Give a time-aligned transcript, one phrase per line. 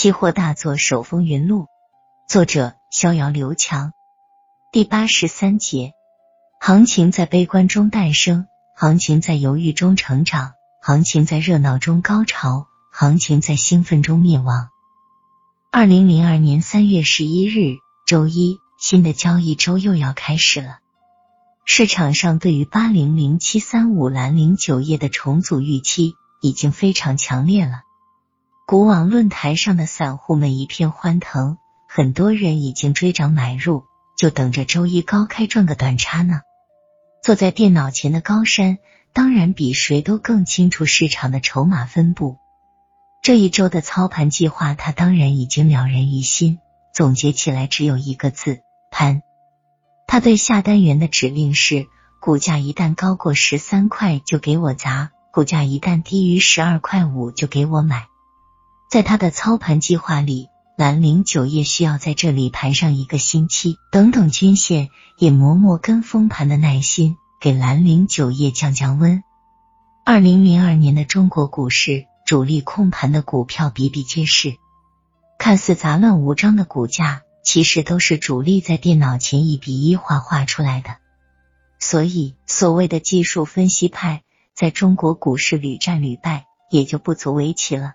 [0.00, 1.66] 期货大作手风云录，
[2.28, 3.90] 作者逍遥刘强。
[4.70, 5.92] 第八十三节，
[6.60, 14.68] 行情在悲观中诞生，行情在犹豫中成长，行情在热闹中高潮，行情在兴奋中灭亡。
[15.72, 20.78] 二零零二年三月十一日，周一，新的交易周又要开始了。
[21.64, 27.82] 市场上对于八零零七三五蓝零酒业的重组预期已经非常强烈了。
[28.68, 31.56] 股网论坛上的散户们一片欢腾，
[31.88, 33.84] 很多人已经追涨买入，
[34.14, 36.42] 就等着周一高开赚个短差呢。
[37.22, 38.76] 坐在电脑前的高山，
[39.14, 42.36] 当然比谁都更清楚市场的筹码分布。
[43.22, 46.58] 这一周的操盘计划，他当然已经了然于心，
[46.92, 48.60] 总结起来只有一个字：
[48.90, 49.22] 盘。
[50.06, 51.86] 他对下单员的指令是：
[52.20, 58.04] 股价一旦高过十三块就给我砸，股价一旦低于十二块五就给我买。
[58.88, 69.22] 在他的操盘计划里，兰陵酒业需要在这里盘上一个星期，等等均线，也磨磨跟风盘的耐心，给兰陵酒业降降温。
[70.06, 74.54] 二零零二年的中国股市，主力控盘的股票比比皆是，
[75.38, 80.96] 看似杂乱无章的股价，其实都是主力在电脑前一笔一画画出来的。
[81.78, 84.22] 所以，所谓的技术分析派，
[84.54, 87.92] 在中国股市屡战屡败，也就不足为奇了。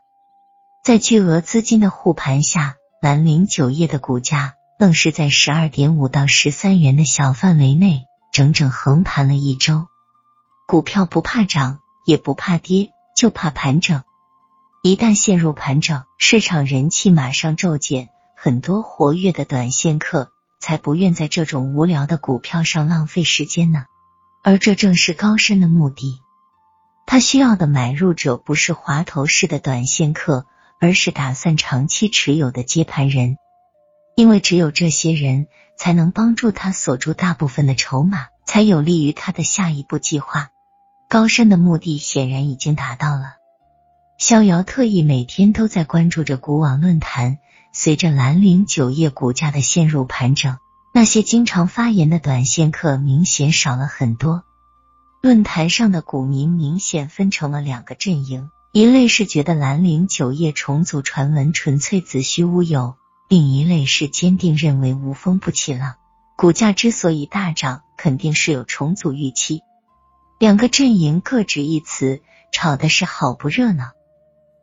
[0.84, 8.02] 在巨额资金的护盘下，兰陵酒业的股价愣是在十二点五到十三元的小范围内
[8.34, 9.88] 整整横盘了一周。
[10.68, 14.04] 股票不怕涨，也不怕跌，就怕盘整。
[14.82, 23.86] 一旦陷入盘整，市场人气马上骤减，很多活跃的短线客才不愿在这种无聊的股票上浪费时间呢。
[24.44, 26.20] 而这正是高深的目的。
[27.06, 30.46] 他需要的买入者不是滑头式的短线客。
[30.80, 33.38] 而是打算长期持有的接盘人，
[34.16, 40.50] 因为只有这些人才能帮助他锁住大部分的筹码，才有利于他的下一步计划。
[41.10, 43.36] 高深的目的显然已经达到了。
[44.18, 47.40] 逍遥特意每天都在关注着股网论坛，
[47.72, 50.58] 随着兰陵酒业股价的陷入盘整，
[50.94, 54.44] 那些经常发言的短线客明显少了很多。
[55.22, 58.50] 论坛上的股民明显分成了两个阵营。
[58.76, 62.96] 一类是觉得兰陵酒业重组传闻纯粹子虚乌有，
[63.30, 65.94] 另一类是坚定认为无风不起浪，
[66.36, 69.62] 股价之所以大涨，肯定是有重组预期。
[70.40, 73.92] 两个阵营各执一词，吵的是好不热闹。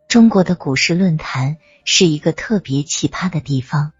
[0.08, 3.92] 中国的股市论坛是一个特别奇葩的地方，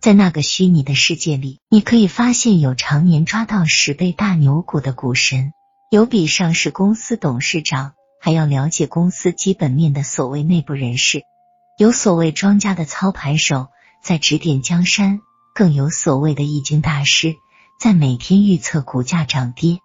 [0.00, 5.52] 在那个虚拟的世界里，你可以发现有常年抓到十倍大牛股的股神，
[5.92, 7.92] 有比上市公司董事长。
[8.20, 11.22] 还要了解公司基本面的所谓内部人士，
[11.78, 13.68] 有所谓庄家的操盘手
[14.02, 15.20] 在指点江山，
[15.54, 17.36] 更有所谓的易经大师
[17.80, 19.78] 在每天预测股价涨跌。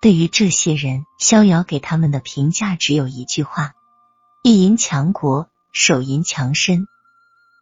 [0.00, 3.74] 对于这些人，逍遥给他们的评价只有一句话：
[4.42, 6.86] 一赢强国，手淫强身。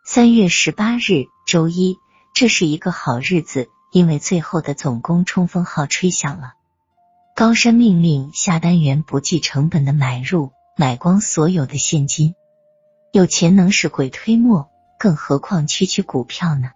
[0.05, 1.97] 三月十八日，周一，
[2.35, 6.53] 这是一个好日子，因为最后的总攻冲锋号吹响了。
[7.39, 12.35] 高山命令下单员不计成本的买入，买光所有的现金。
[13.13, 14.69] 有钱能使鬼推磨，
[14.99, 16.73] 更何况区区股票呢？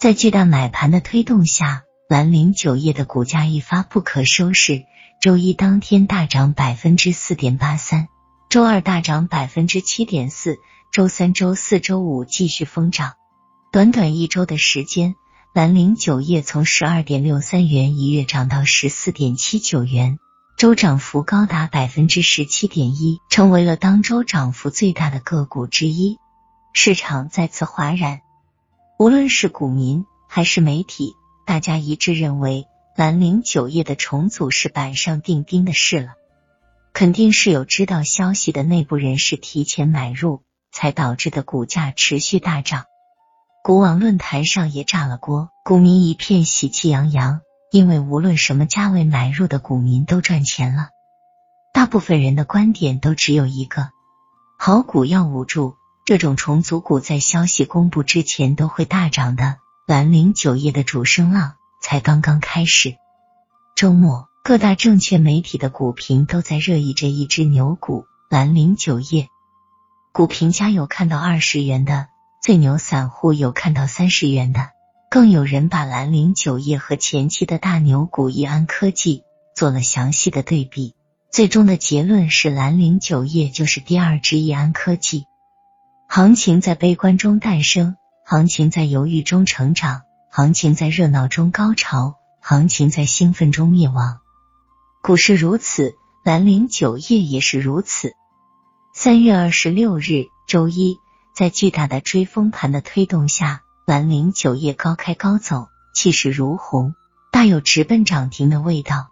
[0.00, 4.84] 在巨大买盘的推动下，兰陵酒业的股价一发不可收拾。
[5.20, 8.08] 周一当天大涨百分之四点八三，
[8.50, 10.56] 周二大涨百分之七点四，
[10.92, 13.12] 周三、周四周五继续疯涨。
[13.70, 15.14] 短短一周的时间。
[15.54, 20.18] 兰陵酒业从十二点六三元一月涨到十四点七九元，
[20.56, 26.18] 周涨幅高达百分之十七点一，成为了当周涨幅最大的个股之一。
[26.74, 28.20] 市场再次哗然，
[28.98, 31.14] 无论是股民还是媒体，
[31.46, 36.12] 大家一致认为兰陵酒业的重组是板上钉钉的事了。
[36.92, 40.42] 肯定是有知道消息的内部人士提前买入，
[40.72, 42.84] 才导致的股价持续大涨。
[43.68, 50.88] 股网论坛上也炸了锅，股民一片喜气洋洋，因为无论什么价位买入的股民都赚钱了。
[51.74, 53.90] 大部分人的观点都只有一个：
[54.58, 55.74] 好股要捂住，
[56.06, 59.56] 这种重组股在消息公布之前都会大涨的。
[59.86, 62.96] 兰陵酒业的主升浪才刚刚开始。
[63.76, 69.28] 周末，各大证券媒体的股评都在热议这一只牛股——兰陵酒业。
[70.14, 72.08] 股评家有看到二十元的。
[72.48, 74.70] 最牛散户有看到三十元的，
[75.10, 79.22] 更有人把兰陵酒业和前期的大牛股易安科技
[79.54, 80.94] 做了详细的对比，
[81.30, 85.26] 最终的结论是兰陵酒业就是第二只易安科技。
[86.08, 94.20] 行情在悲观中诞生，行情在犹豫中成长，行情在热闹中高潮，行情在兴奋中灭亡。
[95.02, 95.92] 股市如此，
[96.24, 98.14] 兰陵酒业也是如此。
[98.94, 100.96] 三月二十六日，周一，
[101.38, 106.96] 在巨大的追风盘的推动下，兰陵酒业高开高走，气势如虹，
[107.30, 109.10] 大有直奔涨停的味道。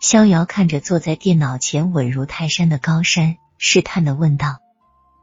[0.00, 4.56] 逍遥看着坐在电脑前稳如泰山的高山，试探的问道。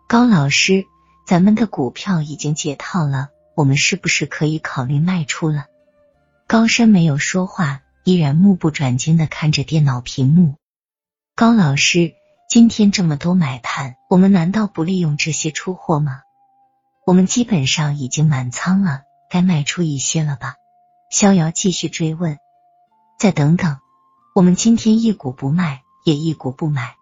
[0.07, 0.85] 高老师，
[1.27, 5.65] 咱们的股票已经解套了，我们是不是可以考虑卖出了？
[6.47, 10.55] 高山没有说话，依然目不转睛的看着电脑屏幕。
[11.35, 12.13] 高老师，
[12.53, 16.21] 今天这么多买盘，我们难道不利用这些出货吗？
[17.03, 20.53] 我们基本上已经满仓了，该卖出一些了吧？
[21.09, 22.37] 逍遥继续追问。
[23.17, 23.79] 再等等，
[24.35, 26.93] 我们今天一股不卖，也一股不买。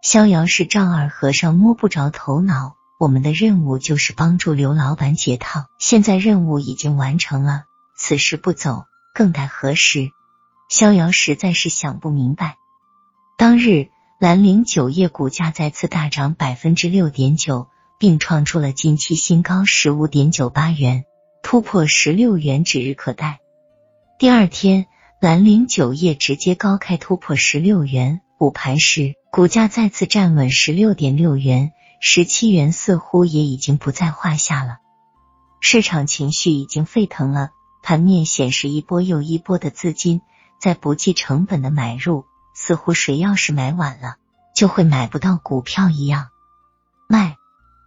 [0.00, 7.64] 逍遥是丈二和尚摸不着头脑，我们的任务就是帮助刘老板解套，现在任务已经完成了，
[7.96, 10.12] 此时不走，更待何时？
[10.68, 12.58] 逍遥实在是想不明白。
[13.36, 13.88] 当日，
[14.20, 17.68] 兰陵酒业股价再次大涨百分之六点九，
[18.00, 21.04] 并创出了近期新高十五点九八元，
[21.40, 23.38] 突破十六元指日可待。
[24.18, 24.86] 第二天，
[25.20, 28.20] 兰陵酒业直接高开突破十六元。
[28.40, 34.78] 午盘时，股价再次站稳十六点六元，十七元似乎也已经不在话下了。
[35.60, 37.50] 市场情绪已经沸腾了，
[37.84, 40.22] 盘面显示一波又一波的资金
[40.60, 42.24] 在不计成本的买入，
[42.68, 44.16] 似乎谁要是买晚了，
[44.54, 46.28] 就会买不到股票一样。
[47.08, 47.38] 卖！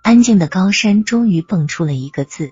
[0.01, 2.49] 安静的高山终于蹦出了一个字：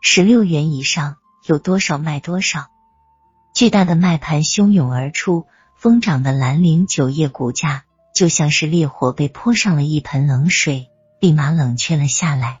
[0.00, 2.68] 十六元以上，有多少卖多少。
[3.52, 5.44] 巨大的卖盘汹涌而出。
[5.76, 10.88] 疯涨的兰陵酒业股价就像是烈火被泼上了一盆冷水，
[11.20, 12.60] 立马冷却了下来。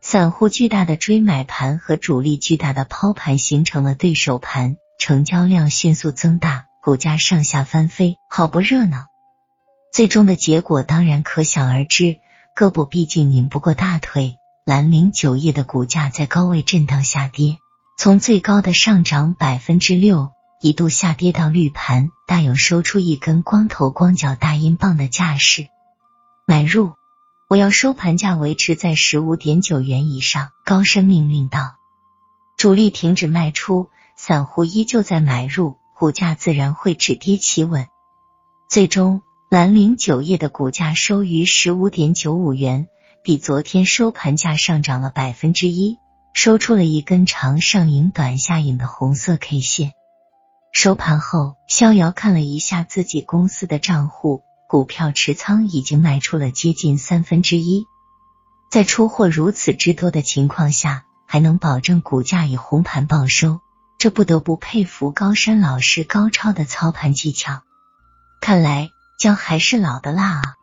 [0.00, 9.06] 散户巨大的追买盘和主力巨大的抛盘形成了对手盘，成交量迅速增大，股价上下翻飞，好不热闹。
[9.92, 12.18] 最终的结果当然可想而知，
[12.56, 14.36] 胳膊毕竟拧不过大腿。
[14.64, 17.56] 兰陵酒业的股价在高位震荡下跌，
[17.96, 20.30] 从最高的上涨百分之六。
[20.60, 25.68] 一度下跌到绿盘，大有收出一根光头光脚大阴棒的架势。
[26.46, 26.92] 买入，
[27.48, 30.50] 我要收盘价维持在十五点九元以上。
[30.64, 31.76] 高声命令道
[32.58, 37.88] ：“主力停止卖出，散户依旧在买入，股价自然会止跌企稳。”
[38.70, 42.86] 最终，兰陵酒业的股价收于十五点九五元，
[43.24, 45.96] 比昨天收盘价上涨了百分之一，
[46.34, 49.92] 收出了一根长上影短下影的红色 K 线。
[50.70, 57.86] 收盘后，逍遥看了一下自己公司的账户，股票持仓已经卖出了接近三分之一。
[58.70, 63.60] 在出货如此之多的情况下，还能保证股价以红盘报收，
[63.98, 67.62] 这不得不佩服高山老师高超的操盘技巧。
[68.40, 70.54] 看来姜还是老的辣啊！